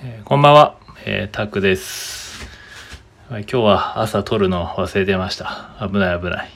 [0.00, 2.46] えーこんばんは、えー、タクです、
[3.28, 3.42] はい。
[3.42, 5.76] 今日は朝撮るの忘れてました。
[5.80, 6.50] 危ない危ない。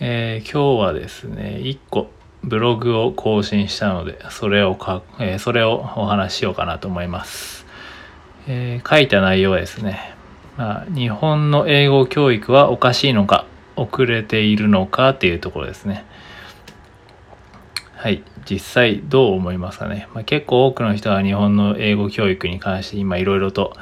[0.00, 2.10] えー今日はですね、1個
[2.42, 7.66] ブログを更新したので、それをか、えーそれをお話ししようかなと思います。
[8.46, 10.14] えー書いた内容はですね、
[10.56, 13.44] まあ、日本の英語教育はおかしいのか、
[13.76, 16.06] 遅れているのかっていうところですね。
[17.98, 23.72] はい、実際どう思いますかね、まあ、結構多くの人は日本の英語教育に関して今いろいろと、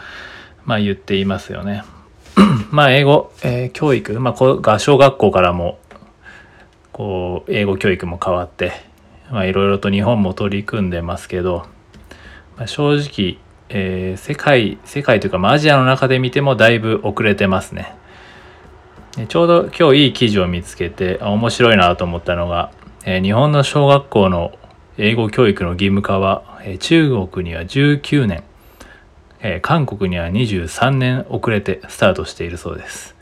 [0.65, 1.85] まあ、言っていますよね。
[2.73, 5.79] まあ英語、えー教育、まあ、こう合唱学校からも
[6.93, 8.73] こう英語教育も変わって
[9.31, 11.67] いろいろと日本も取り組んでますけど、
[12.57, 13.37] まあ、正直、
[13.69, 17.95] えー世界世界というか、まあ、アジアの中で見てもだいぶ遅れてますね。
[19.29, 22.73] ちょうど今日いい記事を見つけて面白いなと思ったのが、
[23.09, 24.53] え日本の小学校の
[24.99, 28.43] 英語教育の義務化は、え中国には19年、
[29.41, 33.15] え韓国には23年遅れてスタートしているそうです。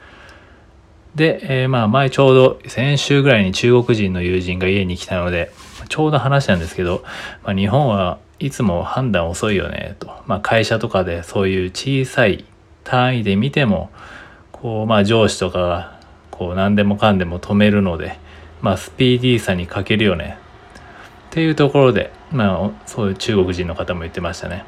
[1.14, 5.53] で、えーまあ前ちょうど先週ぐらいに中国人の友人が家に来たので、
[5.91, 7.05] ちょうど話したんですけど、
[7.44, 10.11] まあ、日本はいつも判断遅いよねと。
[10.27, 12.47] まあ会社とかでそういう小さい
[12.84, 13.91] 単位で見ても、
[14.50, 16.00] こうまあ上司とかが
[16.31, 18.19] こう何でもかんでも止めるので、
[18.65, 20.39] まあスピーディーさに欠けるよね
[21.29, 24.65] っていうところで、まあそういう中国人の方も言ってましたね。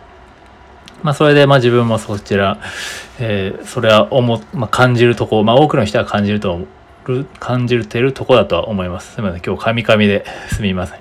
[1.02, 2.58] まあそれでまあ自分もそちら、
[3.18, 6.66] えーそれは思、まあ、感じるとこ、まあ多くの人は感じると
[7.06, 9.14] る感じてるとこだとは思います。
[9.14, 10.98] すみません、今日カミカミで すみません。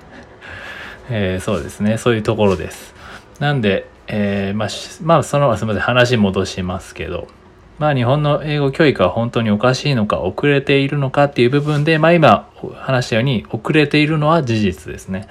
[1.10, 2.94] えーそうですね、そういうところです。
[3.40, 4.68] なんで、えーまあ、
[5.02, 7.28] まあ、その、すみません、話戻しますけど、
[7.78, 15.28] まあ、日本の英語教育は本当におかしいのか、遅れているのかっていう部分で、まあ、今話したように、遅れているのは事実ですね。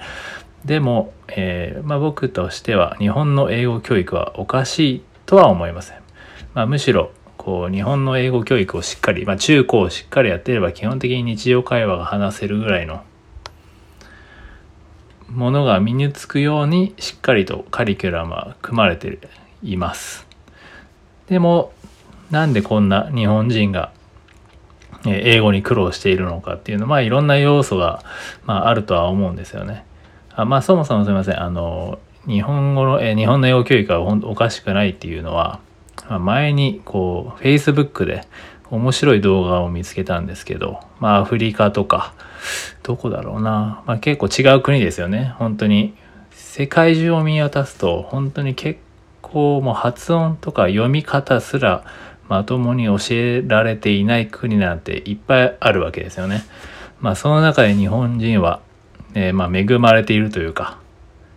[0.64, 5.98] でも、えーまあ、僕としては、日本の英語教育はおかしいとは思いません。
[6.54, 13.02] まあ、むしろ、こう、日本の英語教育をしっかり、まあ、中高をしっかりやっていれば、基本的に日常会話が話せるぐらいの
[15.28, 19.18] ものが身につくようにしっかりとカリキュラムは組まれて
[19.62, 20.26] います。
[21.28, 21.72] でも
[22.30, 23.92] なんでこんな日本人が
[25.06, 28.02] 英語に苦労しているのかっていうの、まあ、いろんな要素が、
[28.44, 29.84] まあ、あるとは思うんですよね。
[30.34, 31.42] あまあそもそもすみません。
[31.42, 35.60] あの日本語の、え日本の英語教育がほんおかしくないっていうのは、
[36.08, 38.22] まあ、前にこう Facebook で
[38.70, 42.14] 面白い動画を見つけたんですけど、まあ、アフリカとか
[42.82, 45.34] どこだろうな、まあ、結構違う国ですよね。
[45.38, 45.94] 本当に
[46.32, 48.80] 世界中を見渡すと本当に結
[49.22, 51.84] 構もう発音とか読み方すら
[52.28, 56.44] まともに教えられていない国なんていっぱいあるわけですよね。
[57.00, 58.60] まあその中で日本人は、
[59.14, 60.78] えーまあ恵まれているというか、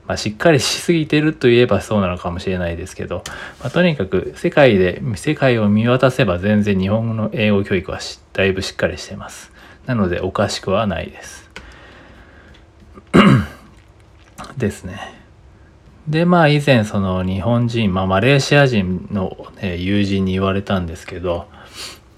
[0.09, 3.23] まあ、しっかりしすぎてるといえばそうなのかもしれないですけど、
[3.59, 7.99] まあ、とにかく世界で世界を見渡せば全然日本語の英語教育は
[8.33, 9.51] だいぶしっかりしてます。
[9.85, 11.51] なのでおかしくはないです。
[14.57, 15.18] ですね。
[16.09, 21.47] でまあ以前その日本人、まあ、マレーシア人の、友人に言われたんですけど、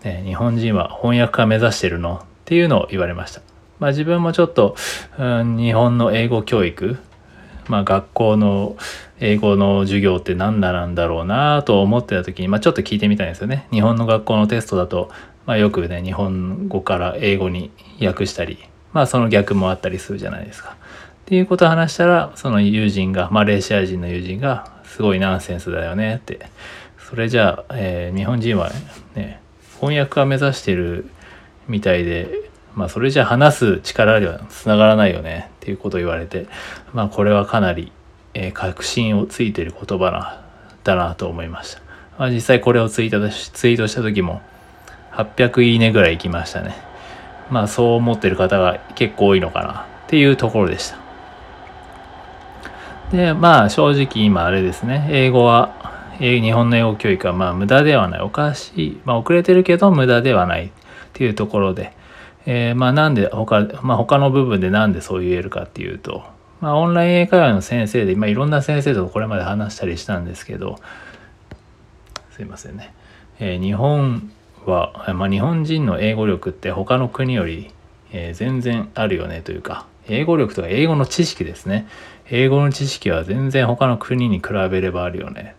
[0.03, 2.16] え日本人は翻訳家目指してるの？
[2.16, 3.41] っていうのを言われました。
[3.79, 4.78] まあ自分もちょっと、
[5.19, 6.97] うん、日本の英語教育、
[7.68, 8.78] まあ学校の
[9.19, 13.68] 英語の授業って何なんだろうなと思ってた時に、まあちょっと聞いてみたいんですよね。
[13.72, 15.12] 日本の学校のテストだと、
[15.46, 17.72] まあよくね、日本語から英語に
[18.02, 18.58] 訳したり、
[18.94, 20.78] まあその逆もあったりするじゃないですか。
[21.31, 26.50] っていうことを話したらその友人がマレーシア人の友人がすごいナンセンスだよねって。
[26.97, 28.69] それじゃあ、えー日本人は
[29.16, 29.40] ね
[29.80, 31.09] 翻訳家目指してる
[31.70, 36.47] みたいでまあそれじゃあ話す力ではつながらないよねっていうことを言われて
[36.91, 37.94] まあこれはかなり、
[38.34, 40.44] えー確信をついてる言葉な
[40.84, 41.81] だなと思いました、
[42.20, 44.41] まあ、実際これをツイートしツイートした時も
[45.14, 46.75] 800いいねぐらい行きましたね。
[47.50, 51.00] まあそう思ってる方が結構多いのかなっていうところでした。
[53.11, 55.07] でまあ正直今あれですね。
[55.11, 58.22] 英語は日本の英語教育はまあ無駄ではない。
[58.22, 60.72] おかしい、まあ、遅れてるけど無駄ではない。
[61.11, 61.93] っていうところで、
[62.46, 66.23] えーまあなんで他,、まあ、他の部分でなんでそう言えるかっていうと、
[66.61, 70.79] まあ、オンライン英会話の先生で、まあ、いろんな先生とこれまで話したりしたんですけど
[72.31, 72.93] すいませんね、
[73.40, 74.31] えー日本
[74.66, 77.72] は、まあ、日本人の英語力って他の国より、
[78.14, 81.87] え全然あるよねというか英語力とか英語の知識ですね。
[82.31, 85.55] 英語の知識は全然他の国に比べればあるよね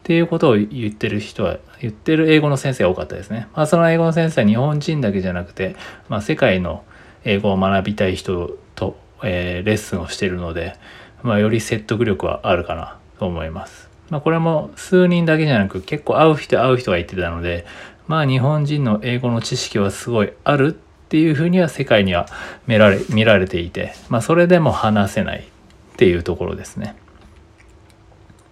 [0.00, 3.48] っていうことを言ってる人は言ってる英語の先生が多かったですね。
[3.54, 5.76] まあ、その英語の先生は日本人だけじゃなくて、
[6.08, 6.82] まあ、世界の
[7.24, 10.76] 英語を学びたい人と、えーレッスンをしてるので、
[11.22, 13.88] まあ、より説得力はあるかなと思います。
[14.10, 17.64] まあ、これも数人だけじゃなく結構会う人会う人が言ってたので
[18.06, 22.26] まあ日本人の英語の知識はすごいあるっていうふうには世界には
[22.66, 25.48] 見られ見られていて、まあ、それでも話せない
[25.94, 26.96] っていうところですね。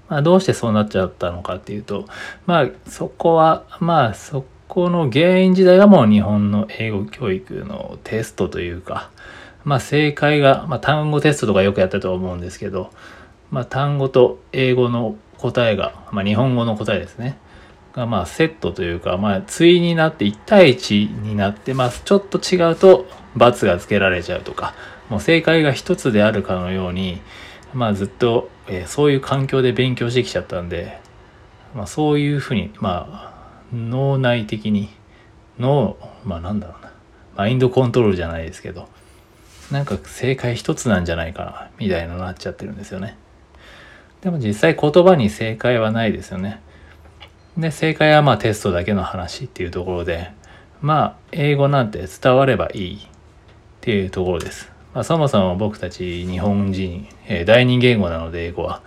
[0.09, 2.05] まあ、どうしてそうなっちゃったのかっていうと
[2.45, 9.11] まあそこはまあそこの原因自体がもう日本の英語教育のテストというか
[9.65, 12.91] まあ正解が、まあ、単語テストとかよくやったと思うんですけど、
[13.51, 17.39] まあ、単語と英語の答えが、まあ、日本語の答えですね
[17.95, 22.03] がまあセットというか、まあ、対になって1対1になってます。
[22.05, 23.07] ちょっと違うと
[23.37, 24.75] 罰がつけられちゃうとか、
[25.11, 27.21] もう正解が一つであるかのように、
[27.75, 31.01] まあずっと、えー、そういう環境で勉強してきちゃったんで、
[31.75, 33.33] まあそういうふうに、まあ
[33.75, 34.89] 脳内的に、
[35.59, 36.93] 脳、まあなんだろうな、
[37.37, 38.89] マインドコントロールじゃないですけど、
[39.71, 43.17] なんか正解一つなんじゃないかな、みたいなのなっちゃってるんですよね。
[44.23, 46.61] でも実際言葉に正解はないですよね。
[47.57, 50.33] で正解はまあテストだけの話っていうところで
[50.81, 52.99] まあ英語なんて伝わればいいっ
[53.81, 54.73] ていうところです。
[54.95, 58.83] まあ、そもそも僕たち日本人、えー、第二言語なので英語は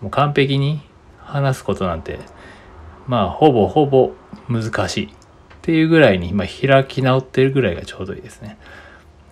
[0.00, 0.80] もう完璧に
[1.18, 2.18] 話すことなんて
[3.06, 4.12] まあほぼほぼ
[4.48, 5.08] 難しいっ
[5.62, 8.58] ていうぐらいに、まあ、開き直ってるぐらいがちょうどいいですね。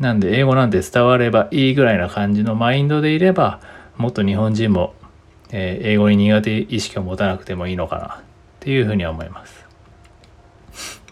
[0.00, 3.60] なんで英語なんて伝わればいいぐらいな感じのマインドでいれば
[3.96, 4.94] もっと日本人も、
[5.50, 8.22] えー、英語に苦手意識を持たなくてもいいのかな
[8.62, 9.66] っていうふうに思います。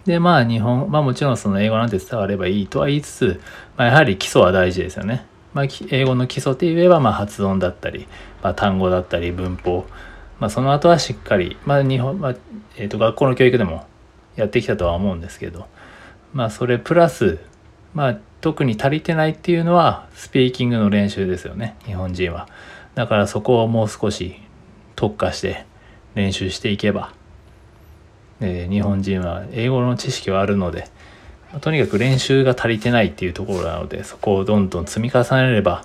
[0.06, 3.40] で、まあ日本、まあもちろんその英語なんて伝わればいいとは言いつつ、
[3.76, 5.26] まあやはり基礎は大事ですよね。
[5.52, 8.06] まあ英語の基礎って言えば、まあ発音だったり、
[8.40, 9.84] まあ単語だったり文法、
[10.38, 12.34] まあその後はしっかり、まあ日本、まあ、
[12.76, 13.84] え、ー、と学校の教育でも
[14.36, 15.66] やってきたとは思うんですけど、
[16.32, 17.40] まあそれプラス、
[17.94, 22.48] まあ特に足りてないっていうのはスピーキングの練習ですよね、日本人は。
[22.94, 24.40] だからそこをもう少し
[24.94, 25.66] 特化して
[26.14, 27.12] 練習していけば、
[28.40, 30.88] えー、日本人は英語の知識はあるので、
[31.52, 35.84] まあ、とにかく練習が足りてないっていうところなのでそこをどんどん積み重ねれば、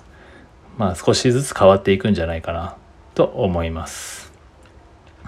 [0.78, 2.76] まあ、少しずつ変わっていくんじゃないかな
[3.14, 4.32] と思います。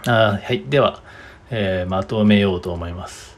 [0.07, 1.03] あはいでは、
[1.51, 3.37] えー、まとめようと思います。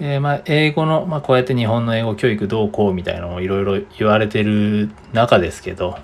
[0.00, 5.98] えー、まあ、英語の、まあ、こうやって日本の英語教育どうこうみたいなのをいろいろ言われてる中ですけど、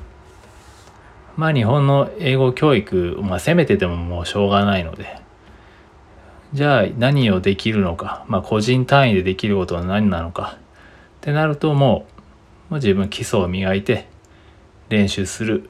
[1.37, 5.24] まあ日本の英語教育、まあ責めててももうしょうがないので、
[6.55, 10.57] じゃあ何をできるのか、まあ、個人単位でできることは何なのか。
[10.57, 12.15] ってなるともう
[12.71, 14.07] もう自分基礎を磨いて
[14.89, 15.69] 練習する。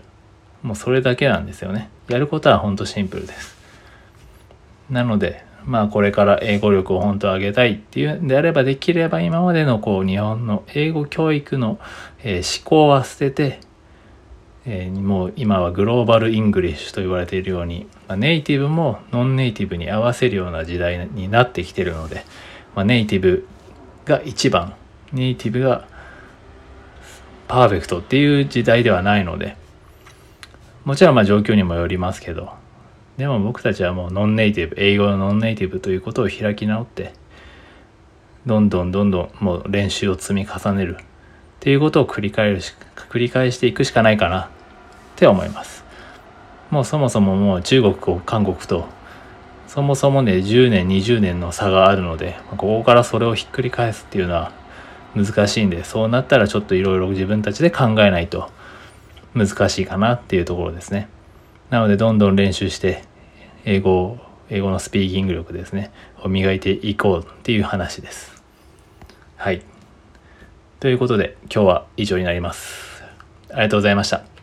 [0.63, 1.89] もうそれだけなんですよね。
[2.09, 3.57] やることは本当シンプルです。
[4.91, 11.79] なのでまあこれから英語力を本当上げたいっていうんであればできれば今までのこう日本の英語教育の、
[12.23, 13.61] え、思考は捨てて
[14.67, 22.25] えー、もう今は Global English と言われているように、まあ、ネイティブもノンネイティブに合わせるような時代になってきてるので、
[22.75, 23.47] まあ、ネイティブ
[24.07, 24.75] が一番
[25.13, 25.87] ネイティブが
[27.47, 29.57] パーフェクトっていう時代ではないので
[30.85, 32.53] もちろんまあ状況にもよりますけど
[33.19, 37.13] でも僕たちはもうノンネイティブ英語のノンネイティブということを開き直って
[38.47, 41.05] どんどんどんどんもう練習を積み重ねるっ
[41.61, 42.75] ていうことを繰り返し
[43.11, 44.51] 繰り返していくしかないかな。
[45.15, 45.85] って思います。
[46.71, 48.87] もうそもそももう中国と韓国と
[49.69, 54.53] そもそもね10年20年の差があるのでここからそれをひっくり返すっていうのは
[55.15, 58.51] 難しいんでそうなったらちょっといろいろ自分たちで考えないと
[59.35, 61.09] 難しいかなっていうところですね。
[61.71, 63.05] なのでどんどん練習して
[63.65, 64.19] 英語
[64.51, 65.91] 英語のスピーキング力ですね
[66.23, 68.43] を磨いていこうっていう話です。
[69.37, 69.63] はい。
[70.81, 73.03] ということで今日は以上になります。
[73.51, 74.34] ありがとうございました。